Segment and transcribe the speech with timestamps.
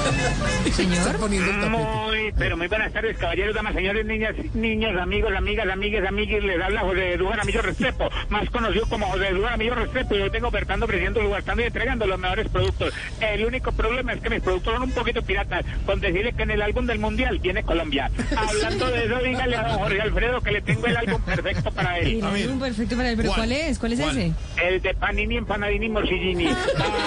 [1.50, 1.68] El tapete.
[1.68, 6.42] Muy, pero muy buenas tardes, caballeros, damas, señores, niñas, niños, amigos, amigas, amigues, amiguis.
[6.42, 10.14] Les habla José Eduardo Ramillo Restrepo, más conocido como José Eduardo Ramillo Restrepo.
[10.14, 12.94] Y hoy tengo ofertando, ofreciendo, subastando y entregando los mejores productos.
[13.20, 16.50] El único problema es que mis productos son un poquito piratas, con decirle que en
[16.52, 18.10] el álbum del Mundial viene Colombia.
[18.36, 22.20] Hablando de eso, dígale a Jorge Alfredo que le tengo el álbum perfecto para él.
[22.22, 23.78] Ver, Un perfecto para él, pero ¿cuál, es?
[23.78, 24.18] ¿Cuál es ¿Cuál?
[24.18, 24.32] ese?
[24.62, 26.46] El de Panini, Empanadini, Morcillini.
[26.46, 27.00] También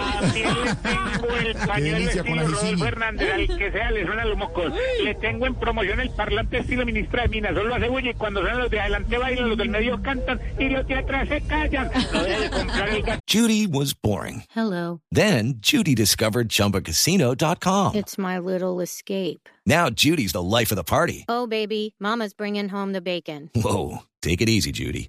[0.32, 2.46] le tengo el pañuelo estilo.
[2.46, 4.72] Rodolfo Hernández, al que sea le suenan los mocos.
[5.02, 7.54] Le tengo en promoción el parlante estilo ministra de Minas.
[7.54, 10.68] Solo hace bulla y cuando suenan los de adelante bailan, los del medio cantan y
[10.68, 11.90] los de atrás se callan.
[12.12, 13.20] No deje comprar el gato.
[13.26, 14.44] Judy was boring.
[14.54, 15.00] Hello.
[15.10, 17.94] Then Judy discovered ChumbaCasino.com.
[17.94, 19.48] It's my little escape.
[19.66, 21.24] Now Judy's the life of the party.
[21.28, 23.50] Oh, baby, Mama's bringing home the bacon.
[23.54, 25.08] Whoa, take it easy, Judy.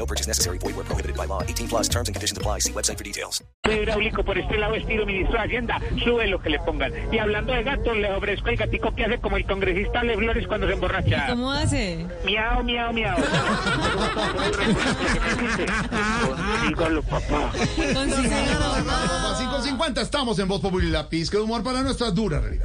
[0.00, 0.56] No purchase necessary.
[0.56, 1.42] Void where prohibited by law.
[1.42, 2.60] 18 plus terms and conditions apply.
[2.60, 3.44] See website for details.
[3.68, 6.90] hidráulico por este lado estilo ministro de Hacienda, sube lo que le pongan.
[7.12, 10.46] Y hablando de gatos, le ofrezco el gatico que hace como el congresista Le Flores
[10.46, 11.26] cuando se emborracha.
[11.28, 12.06] ¿Cómo hace?
[12.24, 13.18] Miau, miau, miau.
[16.66, 17.52] Dígalo, papá.
[17.52, 22.64] Papá, 5.50, estamos en Voz Popular y la pizca de humor para nuestra dura realidad.